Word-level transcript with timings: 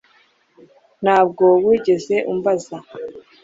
Ntabwo 1.03 1.45
wigeze 1.65 2.15
umbaza 2.31 2.75